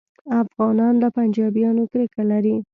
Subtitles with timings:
[0.43, 2.55] افغانان له پنجابیانو کرکه لري